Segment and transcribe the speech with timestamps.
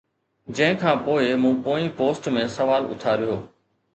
[0.55, 3.35] جنهن کان پوءِ مون پوئين پوسٽ ۾ سوال اٿاريو